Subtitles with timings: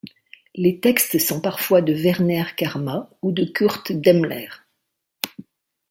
[0.55, 4.49] Les textes sont parfois de Werner Karma ou de Kurt Demmler.